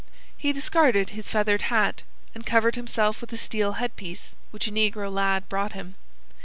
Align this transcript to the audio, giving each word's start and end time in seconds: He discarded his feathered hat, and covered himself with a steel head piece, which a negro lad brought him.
He 0.35 0.51
discarded 0.51 1.11
his 1.11 1.29
feathered 1.29 1.61
hat, 1.61 2.01
and 2.33 2.43
covered 2.43 2.73
himself 2.75 3.21
with 3.21 3.31
a 3.33 3.37
steel 3.37 3.73
head 3.73 3.95
piece, 3.95 4.31
which 4.49 4.67
a 4.67 4.71
negro 4.71 5.11
lad 5.13 5.47
brought 5.47 5.73
him. 5.73 5.93